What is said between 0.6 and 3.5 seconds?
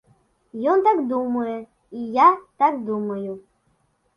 Ён так думае, і я так думаю.